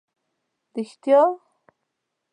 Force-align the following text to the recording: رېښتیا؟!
رېښتیا؟! 0.75 1.21